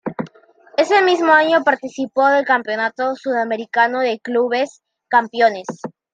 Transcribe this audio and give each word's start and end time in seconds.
Ese 0.77 1.03
mismo 1.03 1.31
año 1.31 1.63
participó 1.63 2.25
del 2.27 2.43
Campeonato 2.43 3.13
Sudamericano 3.15 3.99
de 3.99 4.19
Clubes 4.19 4.81
Campeones. 5.09 5.67